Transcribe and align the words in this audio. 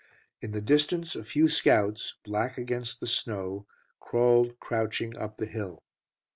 In 0.41 0.49
the 0.49 0.61
distance 0.61 1.15
a 1.15 1.23
few 1.23 1.47
scouts, 1.47 2.15
black 2.23 2.57
against 2.57 3.01
the 3.01 3.05
snow, 3.05 3.67
crawled 3.99 4.59
crouching 4.59 5.15
up 5.15 5.37
the 5.37 5.45
hill. 5.45 5.83